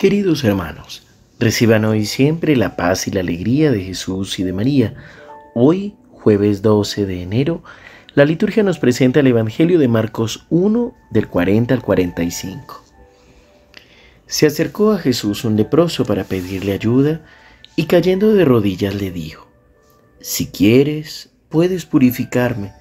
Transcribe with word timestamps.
Queridos 0.00 0.44
hermanos, 0.44 1.02
reciban 1.38 1.84
hoy 1.84 2.06
siempre 2.06 2.56
la 2.56 2.74
paz 2.74 3.06
y 3.06 3.10
la 3.10 3.20
alegría 3.20 3.70
de 3.70 3.84
Jesús 3.84 4.38
y 4.38 4.44
de 4.44 4.54
María. 4.54 4.94
Hoy, 5.54 5.94
jueves 6.10 6.62
12 6.62 7.04
de 7.04 7.20
enero, 7.20 7.62
la 8.14 8.24
liturgia 8.24 8.62
nos 8.62 8.78
presenta 8.78 9.20
el 9.20 9.26
Evangelio 9.26 9.78
de 9.78 9.88
Marcos 9.88 10.46
1 10.48 10.94
del 11.10 11.28
40 11.28 11.74
al 11.74 11.82
45. 11.82 12.82
Se 14.26 14.46
acercó 14.46 14.92
a 14.92 14.98
Jesús 14.98 15.44
un 15.44 15.56
leproso 15.56 16.06
para 16.06 16.24
pedirle 16.24 16.72
ayuda 16.72 17.20
y 17.76 17.84
cayendo 17.84 18.32
de 18.32 18.46
rodillas 18.46 18.94
le 18.94 19.10
dijo, 19.10 19.48
Si 20.18 20.46
quieres, 20.46 21.28
puedes 21.50 21.84
purificarme. 21.84 22.72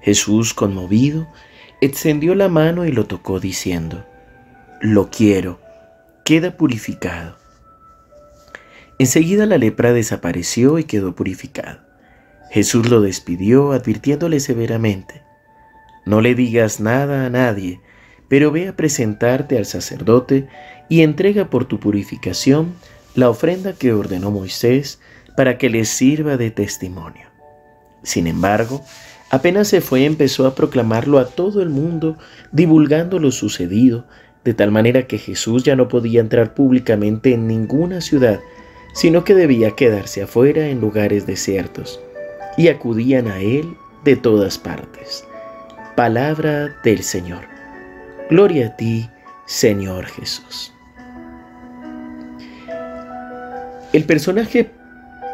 Jesús, 0.00 0.54
conmovido, 0.54 1.28
extendió 1.82 2.34
la 2.34 2.48
mano 2.48 2.86
y 2.86 2.90
lo 2.90 3.04
tocó 3.04 3.38
diciendo, 3.38 4.06
Lo 4.80 5.10
quiero 5.10 5.61
queda 6.24 6.56
purificado. 6.56 7.36
Enseguida 8.98 9.46
la 9.46 9.58
lepra 9.58 9.92
desapareció 9.92 10.78
y 10.78 10.84
quedó 10.84 11.14
purificado. 11.14 11.80
Jesús 12.50 12.88
lo 12.88 13.00
despidió 13.00 13.72
advirtiéndole 13.72 14.38
severamente, 14.38 15.22
no 16.04 16.20
le 16.20 16.34
digas 16.34 16.80
nada 16.80 17.26
a 17.26 17.30
nadie, 17.30 17.80
pero 18.28 18.50
ve 18.50 18.68
a 18.68 18.76
presentarte 18.76 19.56
al 19.56 19.66
sacerdote 19.66 20.48
y 20.88 21.02
entrega 21.02 21.48
por 21.48 21.64
tu 21.64 21.80
purificación 21.80 22.74
la 23.14 23.30
ofrenda 23.30 23.72
que 23.72 23.92
ordenó 23.92 24.30
Moisés 24.30 25.00
para 25.36 25.58
que 25.58 25.70
les 25.70 25.88
sirva 25.88 26.36
de 26.36 26.50
testimonio. 26.50 27.28
Sin 28.02 28.26
embargo, 28.26 28.82
apenas 29.30 29.68
se 29.68 29.80
fue 29.80 30.04
empezó 30.04 30.46
a 30.46 30.54
proclamarlo 30.54 31.18
a 31.18 31.26
todo 31.26 31.62
el 31.62 31.68
mundo, 31.68 32.18
divulgando 32.50 33.18
lo 33.18 33.30
sucedido, 33.30 34.06
de 34.44 34.54
tal 34.54 34.70
manera 34.70 35.06
que 35.06 35.18
Jesús 35.18 35.62
ya 35.62 35.76
no 35.76 35.88
podía 35.88 36.20
entrar 36.20 36.54
públicamente 36.54 37.32
en 37.32 37.46
ninguna 37.46 38.00
ciudad, 38.00 38.40
sino 38.92 39.24
que 39.24 39.34
debía 39.34 39.72
quedarse 39.72 40.22
afuera 40.22 40.68
en 40.68 40.80
lugares 40.80 41.26
desiertos, 41.26 42.00
y 42.56 42.68
acudían 42.68 43.28
a 43.28 43.40
él 43.40 43.74
de 44.04 44.16
todas 44.16 44.58
partes. 44.58 45.24
Palabra 45.96 46.74
del 46.84 47.02
Señor. 47.02 47.44
Gloria 48.28 48.68
a 48.68 48.76
ti, 48.76 49.08
Señor 49.46 50.06
Jesús. 50.06 50.72
El 53.92 54.04
personaje 54.04 54.70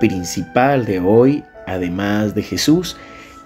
principal 0.00 0.84
de 0.84 0.98
hoy, 0.98 1.44
además 1.66 2.34
de 2.34 2.42
Jesús, 2.42 2.96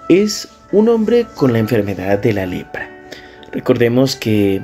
es 0.08 0.48
un 0.72 0.88
hombre 0.88 1.26
con 1.34 1.52
la 1.52 1.58
enfermedad 1.58 2.18
de 2.18 2.32
la 2.32 2.46
lepra. 2.46 2.88
Recordemos 3.52 4.16
que 4.16 4.62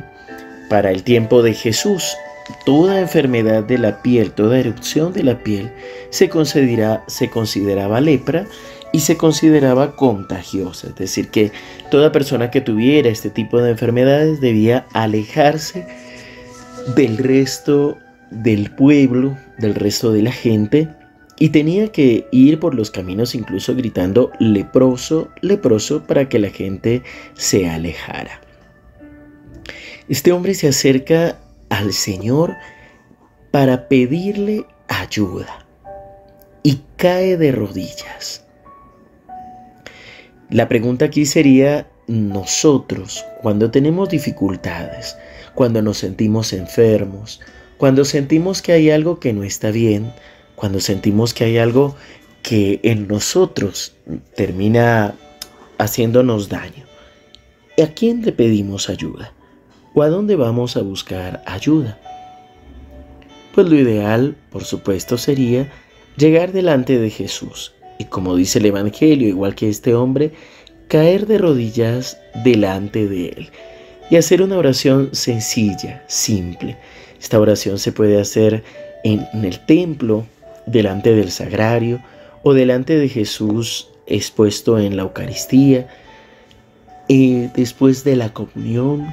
para 0.70 0.92
el 0.92 1.02
tiempo 1.02 1.42
de 1.42 1.52
Jesús, 1.52 2.16
toda 2.64 3.00
enfermedad 3.00 3.64
de 3.64 3.76
la 3.76 4.00
piel, 4.02 4.30
toda 4.30 4.60
erupción 4.60 5.12
de 5.12 5.24
la 5.24 5.42
piel, 5.42 5.70
se, 6.10 6.28
consideraba 6.28 8.00
lepra 8.00 8.46
y 8.92 9.00
se 9.00 9.16
consideraba 9.16 9.96
contagiosa. 9.96 10.86
Es 10.86 10.94
decir, 10.94 11.28
que 11.30 11.50
toda 11.90 12.12
persona 12.12 12.52
que 12.52 12.60
tuviera 12.60 13.10
este 13.10 13.30
tipo 13.30 13.60
de 13.60 13.72
enfermedades 13.72 14.40
debía 14.40 14.86
alejarse 14.92 15.86
del 16.94 17.18
resto 17.18 17.98
del 18.30 18.70
pueblo, 18.70 19.36
del 19.58 19.74
resto 19.74 20.12
de 20.12 20.22
la 20.22 20.32
gente, 20.32 20.88
y 21.40 21.48
tenía 21.48 21.90
que 21.90 22.28
ir 22.30 22.60
por 22.60 22.76
los 22.76 22.92
caminos 22.92 23.34
incluso 23.34 23.74
gritando 23.74 24.30
leproso, 24.38 25.30
leproso, 25.40 26.04
para 26.04 26.28
que 26.28 26.38
la 26.38 26.50
gente 26.50 27.02
se 27.34 27.68
alejara. 27.68 28.40
Este 30.10 30.32
hombre 30.32 30.54
se 30.54 30.66
acerca 30.66 31.38
al 31.68 31.92
Señor 31.92 32.56
para 33.52 33.86
pedirle 33.86 34.66
ayuda 34.88 35.64
y 36.64 36.80
cae 36.96 37.36
de 37.36 37.52
rodillas. 37.52 38.44
La 40.50 40.68
pregunta 40.68 41.04
aquí 41.04 41.26
sería, 41.26 41.88
nosotros, 42.08 43.24
cuando 43.40 43.70
tenemos 43.70 44.08
dificultades, 44.08 45.16
cuando 45.54 45.80
nos 45.80 45.98
sentimos 45.98 46.52
enfermos, 46.52 47.40
cuando 47.78 48.04
sentimos 48.04 48.62
que 48.62 48.72
hay 48.72 48.90
algo 48.90 49.20
que 49.20 49.32
no 49.32 49.44
está 49.44 49.70
bien, 49.70 50.12
cuando 50.56 50.80
sentimos 50.80 51.34
que 51.34 51.44
hay 51.44 51.58
algo 51.58 51.94
que 52.42 52.80
en 52.82 53.06
nosotros 53.06 53.94
termina 54.34 55.14
haciéndonos 55.78 56.48
daño, 56.48 56.84
¿a 57.80 57.86
quién 57.94 58.22
le 58.22 58.32
pedimos 58.32 58.90
ayuda? 58.90 59.34
O 59.94 60.02
a 60.02 60.08
dónde 60.08 60.36
vamos 60.36 60.76
a 60.76 60.82
buscar 60.82 61.42
ayuda. 61.46 61.98
Pues 63.54 63.68
lo 63.68 63.76
ideal, 63.76 64.36
por 64.50 64.64
supuesto, 64.64 65.18
sería 65.18 65.70
llegar 66.16 66.52
delante 66.52 66.98
de 66.98 67.10
Jesús 67.10 67.72
y 68.00 68.06
como 68.06 68.34
dice 68.34 68.60
el 68.60 68.66
Evangelio, 68.66 69.28
igual 69.28 69.54
que 69.54 69.68
este 69.68 69.94
hombre, 69.94 70.32
caer 70.88 71.26
de 71.26 71.36
rodillas 71.36 72.18
delante 72.44 73.06
de 73.06 73.28
Él 73.28 73.50
y 74.08 74.16
hacer 74.16 74.40
una 74.40 74.56
oración 74.56 75.10
sencilla, 75.12 76.02
simple. 76.06 76.78
Esta 77.20 77.38
oración 77.38 77.78
se 77.78 77.92
puede 77.92 78.18
hacer 78.18 78.64
en, 79.04 79.28
el 79.44 79.60
templo, 79.66 80.24
delante 80.64 81.14
del 81.14 81.30
sagrario 81.30 82.02
o 82.42 82.54
delante 82.54 82.96
de 82.96 83.10
Jesús 83.10 83.88
expuesto 84.06 84.78
en 84.78 84.96
la 84.96 85.02
Eucaristía, 85.02 85.86
y 87.06 87.48
después 87.48 88.02
de 88.02 88.16
la 88.16 88.32
comunión 88.32 89.12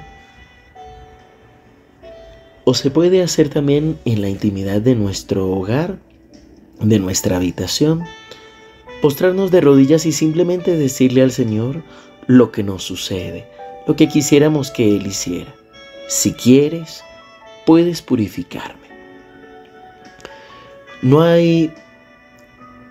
o 2.70 2.74
se 2.74 2.92
puede 2.92 3.24
hacer 3.24 3.48
también 3.48 3.98
en 4.04 4.20
la 4.20 4.28
intimidad 4.28 4.82
de 4.82 4.94
nuestro 4.94 5.50
hogar, 5.50 6.00
de 6.82 7.00
nuestra 7.00 7.38
habitación. 7.38 8.04
Postrarnos 9.02 9.52
de 9.52 9.62
rodillas 9.62 10.06
y 10.06 10.12
simplemente 10.12 10.76
decirle 10.76 11.22
al 11.22 11.32
Señor 11.32 11.82
lo 12.26 12.52
que 12.52 12.64
nos 12.64 12.84
sucede, 12.84 13.48
lo 13.88 13.96
que 13.96 14.10
quisiéramos 14.10 14.70
que 14.70 14.98
Él 14.98 15.08
hiciera. 15.08 15.56
Si 16.10 16.34
quieres, 16.34 17.06
puedes 17.66 18.02
purificarme. 18.02 18.88
No 21.02 21.22
hay 21.22 21.72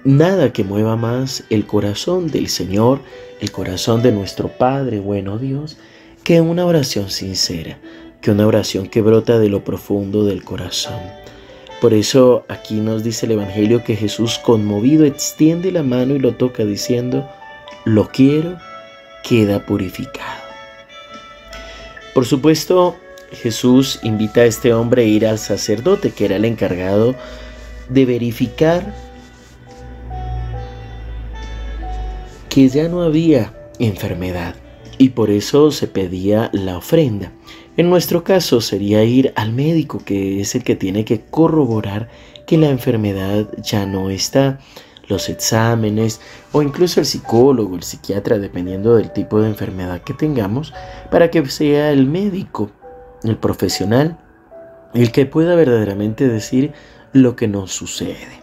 nada 0.04 0.54
que 0.54 0.64
mueva 0.64 0.96
más 0.96 1.44
el 1.50 1.66
corazón 1.66 2.28
del 2.28 2.48
Señor, 2.48 3.02
el 3.42 3.52
corazón 3.52 4.02
de 4.02 4.12
nuestro 4.12 4.48
Padre 4.48 5.00
bueno 5.00 5.36
Dios, 5.36 5.76
que 6.24 6.40
una 6.40 6.64
oración 6.64 7.10
sincera, 7.10 7.78
que 8.20 8.30
una 8.30 8.46
oración 8.46 8.88
que 8.88 9.02
brota 9.02 9.38
de 9.38 9.48
lo 9.48 9.64
profundo 9.64 10.24
del 10.24 10.44
corazón. 10.44 11.00
Por 11.80 11.92
eso 11.92 12.44
aquí 12.48 12.74
nos 12.80 13.04
dice 13.04 13.26
el 13.26 13.32
Evangelio 13.32 13.84
que 13.84 13.96
Jesús 13.96 14.38
conmovido 14.38 15.04
extiende 15.04 15.70
la 15.70 15.82
mano 15.82 16.14
y 16.14 16.18
lo 16.18 16.32
toca 16.32 16.64
diciendo, 16.64 17.28
lo 17.84 18.08
quiero, 18.08 18.56
queda 19.22 19.64
purificado. 19.66 20.42
Por 22.14 22.24
supuesto, 22.24 22.96
Jesús 23.30 24.00
invita 24.02 24.40
a 24.40 24.46
este 24.46 24.72
hombre 24.72 25.02
a 25.02 25.06
ir 25.06 25.26
al 25.26 25.38
sacerdote, 25.38 26.12
que 26.12 26.24
era 26.24 26.36
el 26.36 26.44
encargado 26.44 27.14
de 27.88 28.06
verificar 28.06 28.94
que 32.48 32.68
ya 32.68 32.88
no 32.88 33.02
había 33.02 33.52
enfermedad 33.78 34.54
y 34.96 35.10
por 35.10 35.30
eso 35.30 35.70
se 35.70 35.88
pedía 35.88 36.48
la 36.52 36.78
ofrenda. 36.78 37.32
En 37.76 37.90
nuestro 37.90 38.24
caso 38.24 38.62
sería 38.62 39.04
ir 39.04 39.34
al 39.36 39.52
médico, 39.52 40.00
que 40.02 40.40
es 40.40 40.54
el 40.54 40.64
que 40.64 40.76
tiene 40.76 41.04
que 41.04 41.20
corroborar 41.20 42.08
que 42.46 42.56
la 42.56 42.70
enfermedad 42.70 43.48
ya 43.58 43.84
no 43.84 44.08
está. 44.08 44.58
Los 45.08 45.28
exámenes 45.28 46.20
o 46.52 46.62
incluso 46.62 47.00
el 47.00 47.06
psicólogo, 47.06 47.76
el 47.76 47.82
psiquiatra, 47.82 48.38
dependiendo 48.38 48.96
del 48.96 49.12
tipo 49.12 49.40
de 49.40 49.48
enfermedad 49.48 50.00
que 50.02 50.14
tengamos, 50.14 50.72
para 51.10 51.30
que 51.30 51.46
sea 51.48 51.92
el 51.92 52.06
médico, 52.06 52.70
el 53.22 53.36
profesional, 53.36 54.18
el 54.94 55.12
que 55.12 55.26
pueda 55.26 55.54
verdaderamente 55.54 56.26
decir 56.26 56.72
lo 57.12 57.36
que 57.36 57.46
nos 57.46 57.72
sucede. 57.72 58.40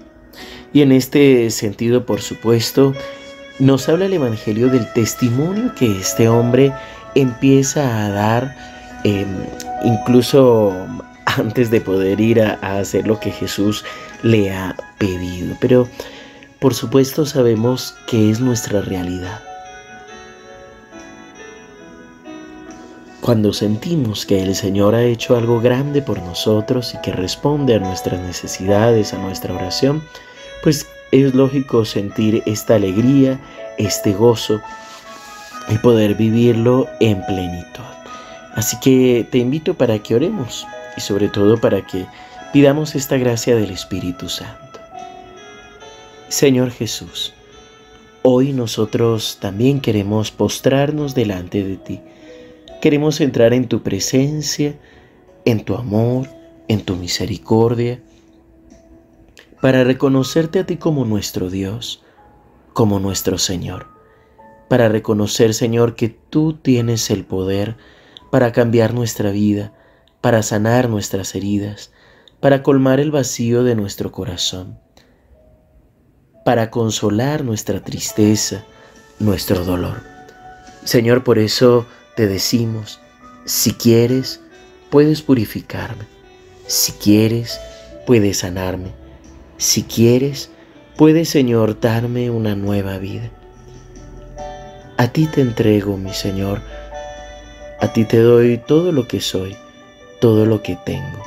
Y 0.72 0.84
en 0.84 0.92
este 0.92 1.50
sentido, 1.50 2.06
por 2.06 2.22
supuesto, 2.22 2.94
nos 3.60 3.90
habla 3.90 4.06
el 4.06 4.14
Evangelio 4.14 4.70
del 4.70 4.92
testimonio 4.94 5.74
que 5.76 6.00
este 6.00 6.30
hombre 6.30 6.72
empieza 7.14 8.06
a 8.06 8.10
dar 8.10 8.73
Em, 9.04 9.28
incluso 9.84 10.74
antes 11.26 11.70
de 11.72 11.82
poder 11.82 12.20
ir 12.20 12.42
a, 12.42 12.58
a 12.62 12.80
hacer 12.80 13.08
lo 13.08 13.20
que 13.20 13.32
Jesús 13.32 13.84
le 14.22 14.52
ha 14.52 14.76
pedido. 14.98 15.56
Pero 15.60 15.88
por 16.60 16.74
supuesto 16.74 17.26
sabemos 17.26 17.96
que 18.08 18.30
es 18.30 18.40
nuestra 18.40 18.82
realidad. 18.82 19.42
Cuando 23.20 23.54
sentimos 23.54 24.26
que 24.26 24.44
el 24.44 24.54
Señor 24.54 24.96
ha 24.96 25.04
hecho 25.04 25.38
algo 25.38 25.62
grande 25.62 26.02
por 26.02 26.22
nosotros 26.22 26.94
y 26.94 26.98
que 27.00 27.14
responde 27.14 27.76
a 27.76 27.80
nuestras 27.80 28.20
necesidades, 28.20 29.14
a 29.14 29.18
nuestra 29.18 29.54
oración, 29.54 30.04
pues 30.62 30.86
es 31.14 31.34
lógico 31.34 31.86
sentir 31.86 32.44
esta 32.46 32.76
alegría, 32.76 33.40
este 33.78 34.12
gozo 34.12 34.60
y 35.70 35.78
poder 35.78 36.16
vivirlo 36.16 36.88
en 37.00 37.26
plenitud. 37.26 37.93
Así 38.56 38.80
que 38.80 39.28
te 39.30 39.40
invito 39.40 39.74
para 39.74 40.00
que 40.00 40.16
oremos 40.16 40.68
y 40.96 41.02
sobre 41.02 41.28
todo 41.28 41.60
para 41.60 41.86
que 41.86 42.06
pidamos 42.52 42.96
esta 42.96 43.18
gracia 43.18 43.56
del 43.56 43.72
Espíritu 43.72 44.30
Santo. 44.30 44.80
Señor 46.28 46.72
Jesús, 46.72 47.34
hoy 48.22 48.54
nosotros 48.54 49.38
también 49.40 49.82
queremos 49.82 50.32
postrarnos 50.32 51.16
delante 51.16 51.64
de 51.64 51.78
ti. 51.78 52.02
Queremos 52.82 53.22
entrar 53.22 53.54
en 53.54 53.68
tu 53.68 53.82
presencia, 53.82 54.78
en 55.46 55.66
tu 55.66 55.76
amor, 55.76 56.28
en 56.68 56.82
tu 56.82 56.96
misericordia, 56.96 58.02
para 59.62 59.84
reconocerte 59.84 60.60
a 60.60 60.66
ti 60.66 60.78
como 60.78 61.06
nuestro 61.06 61.50
Dios, 61.50 62.04
como 62.74 63.00
nuestro 63.00 63.38
Señor, 63.38 63.88
para 64.68 64.90
reconocer, 64.90 65.54
Señor, 65.54 65.96
que 65.96 66.10
tú 66.10 66.54
tienes 66.54 67.10
el 67.10 67.24
poder 67.24 67.78
para 68.34 68.52
cambiar 68.52 68.96
nuestra 68.96 69.30
vida, 69.30 69.74
para 70.20 70.42
sanar 70.42 70.90
nuestras 70.90 71.36
heridas, 71.36 71.92
para 72.40 72.64
colmar 72.64 73.00
el 73.00 73.12
vacío 73.12 73.64
de 73.64 73.76
nuestro 73.76 74.12
corazón, 74.12 74.80
para 76.44 76.72
consolar 76.72 77.44
nuestra 77.44 77.84
tristeza, 77.84 78.66
nuestro 79.20 79.64
dolor. 79.64 80.02
Señor, 80.84 81.24
por 81.24 81.38
eso 81.38 81.86
te 82.16 82.26
decimos, 82.28 83.00
si 83.46 83.74
quieres, 83.74 84.42
puedes 84.90 85.22
purificarme. 85.22 86.06
Si 86.66 86.94
quieres, 86.94 87.60
puedes 88.08 88.40
sanarme. 88.40 88.94
Si 89.58 89.84
quieres, 89.84 90.50
puedes, 90.98 91.30
Señor, 91.30 91.80
darme 91.80 92.32
una 92.32 92.56
nueva 92.56 92.98
vida. 92.98 93.30
A 94.98 95.10
ti 95.10 95.28
te 95.28 95.42
entrego, 95.42 95.98
mi 95.98 96.16
Señor. 96.16 96.64
A 97.84 97.92
ti 97.92 98.06
te 98.06 98.20
doy 98.20 98.62
todo 98.66 98.94
lo 98.94 99.10
que 99.10 99.20
soy, 99.20 99.58
todo 100.22 100.46
lo 100.46 100.64
que 100.64 100.78
tengo. 100.86 101.22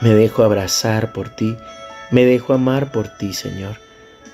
Me 0.00 0.08
dejo 0.08 0.42
abrazar 0.42 1.12
por 1.12 1.28
ti, 1.28 1.56
me 2.10 2.24
dejo 2.24 2.54
amar 2.54 2.90
por 2.90 3.06
ti, 3.18 3.32
Señor. 3.32 3.76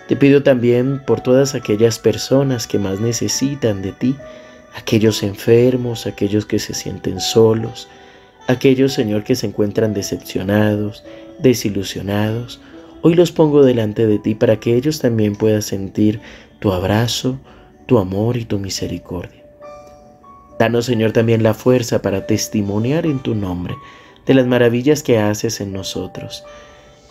Te 0.09 0.17
pido 0.17 0.43
también 0.43 0.99
por 1.05 1.21
todas 1.21 1.55
aquellas 1.55 1.99
personas 1.99 2.67
que 2.67 2.79
más 2.79 3.01
necesitan 3.01 3.83
de 3.83 3.93
ti, 3.93 4.17
aquellos 4.75 5.23
enfermos, 5.23 6.07
aquellos 6.07 6.47
que 6.47 6.59
se 6.59 6.73
sienten 6.73 7.21
solos, 7.21 7.87
Aquellos, 8.49 8.95
Señor, 8.95 9.23
que 9.23 9.35
se 9.35 9.47
encuentran 9.47 9.93
decepcionados, 9.93 11.05
desilusionados, 11.39 12.61
hoy 13.03 13.15
los 13.15 13.31
pongo 13.31 13.63
delante 13.63 14.07
de 14.07 14.19
ti 14.21 14.35
para 14.35 14.59
que 14.59 14.75
ellos 14.75 15.01
también 15.01 15.37
puedan 15.37 15.61
sentir 15.61 16.21
tu 16.61 16.73
abrazo, 16.73 17.39
tu 17.85 17.99
amor 17.99 18.39
y 18.39 18.47
tu 18.47 18.59
misericordia. 18.59 19.46
Danos, 20.59 20.87
Señor, 20.87 21.13
también 21.13 21.43
la 21.43 21.55
fuerza 21.55 22.01
para 22.01 22.27
testimoniar 22.27 23.07
en 23.07 23.19
tu 23.19 23.35
nombre 23.35 23.77
de 24.27 24.35
las 24.35 24.47
maravillas 24.47 25.03
que 25.03 25.19
haces 25.19 25.61
en 25.61 25.73
nosotros, 25.73 26.45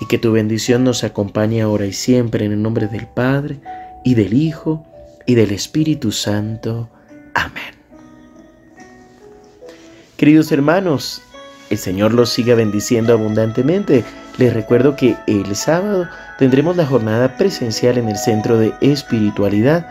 y 0.01 0.07
que 0.07 0.17
tu 0.17 0.31
bendición 0.31 0.83
nos 0.83 1.03
acompañe 1.03 1.61
ahora 1.61 1.85
y 1.85 1.93
siempre 1.93 2.45
en 2.45 2.51
el 2.51 2.61
nombre 2.61 2.87
del 2.87 3.07
Padre, 3.07 3.59
y 4.03 4.15
del 4.15 4.33
Hijo, 4.33 4.85
y 5.25 5.35
del 5.35 5.51
Espíritu 5.51 6.11
Santo. 6.11 6.89
Amén. 7.33 7.75
Queridos 10.17 10.51
hermanos, 10.51 11.21
el 11.69 11.77
Señor 11.77 12.13
los 12.13 12.29
siga 12.29 12.55
bendiciendo 12.55 13.13
abundantemente. 13.13 14.03
Les 14.37 14.53
recuerdo 14.53 14.95
que 14.95 15.15
el 15.27 15.55
sábado 15.55 16.07
tendremos 16.37 16.75
la 16.77 16.85
jornada 16.85 17.37
presencial 17.37 17.97
en 17.97 18.09
el 18.09 18.17
Centro 18.17 18.57
de 18.57 18.73
Espiritualidad, 18.81 19.89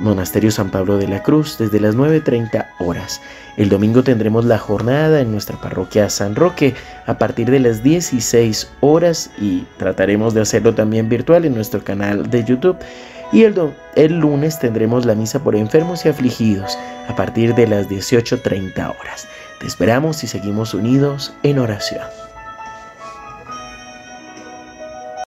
Monasterio 0.00 0.50
San 0.50 0.70
Pablo 0.70 0.98
de 0.98 1.08
la 1.08 1.22
Cruz, 1.22 1.58
desde 1.58 1.80
las 1.80 1.94
9.30 1.96 2.66
horas. 2.78 3.20
El 3.56 3.68
domingo 3.68 4.02
tendremos 4.02 4.44
la 4.44 4.58
jornada 4.58 5.20
en 5.20 5.30
nuestra 5.30 5.60
parroquia 5.60 6.08
San 6.08 6.34
Roque 6.34 6.74
a 7.06 7.18
partir 7.18 7.50
de 7.50 7.60
las 7.60 7.82
16 7.82 8.70
horas 8.80 9.30
y 9.38 9.64
trataremos 9.76 10.34
de 10.34 10.40
hacerlo 10.40 10.74
también 10.74 11.08
virtual 11.08 11.44
en 11.44 11.54
nuestro 11.54 11.82
canal 11.84 12.30
de 12.30 12.44
YouTube. 12.44 12.78
Y 13.32 13.44
el, 13.44 13.54
el 13.94 14.18
lunes 14.18 14.58
tendremos 14.58 15.06
la 15.06 15.14
misa 15.14 15.42
por 15.42 15.56
enfermos 15.56 16.04
y 16.04 16.08
afligidos 16.08 16.76
a 17.08 17.16
partir 17.16 17.54
de 17.54 17.66
las 17.66 17.88
18.30 17.88 18.94
horas. 19.00 19.26
Te 19.60 19.66
esperamos 19.66 20.22
y 20.24 20.26
seguimos 20.26 20.74
unidos 20.74 21.32
en 21.42 21.58
oración. 21.58 22.21